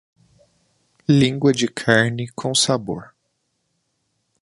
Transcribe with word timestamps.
Lingua 1.07 1.53
de 1.53 1.67
carne 1.67 2.25
com 2.29 2.55
sabor 2.55 3.13